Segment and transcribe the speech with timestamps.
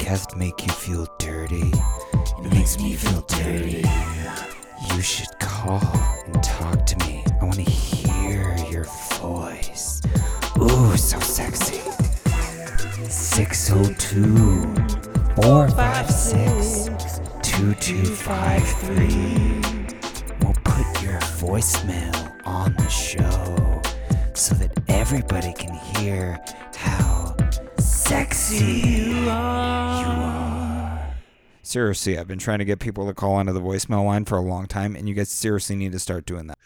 [0.00, 1.72] podcast make you feel dirty?
[2.38, 3.84] It makes me feel dirty.
[4.94, 5.80] You should call
[6.26, 7.22] and talk to me.
[7.40, 8.84] I want to hear your
[9.18, 10.00] voice.
[10.58, 11.80] Ooh, so sexy.
[13.08, 14.74] 602
[15.42, 19.60] 456 2253.
[20.40, 23.82] We'll put your voicemail on the show
[24.34, 26.38] so that everybody can hear
[26.76, 27.34] how
[27.78, 29.09] sexy.
[31.70, 34.40] Seriously, I've been trying to get people to call onto the voicemail line for a
[34.40, 36.58] long time, and you guys seriously need to start doing that.